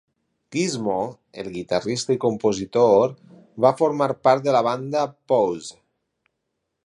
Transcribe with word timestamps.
Guizmo, 0.53 0.95
el 1.43 1.49
guitarrista 1.57 2.15
i 2.15 2.21
compositor, 2.23 3.13
va 3.67 3.73
formar 3.83 4.09
part 4.29 4.49
de 4.49 4.57
la 4.57 4.65
banda 4.69 5.07
Pause. 5.33 5.81